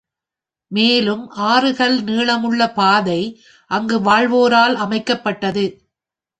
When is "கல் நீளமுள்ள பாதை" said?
1.75-3.21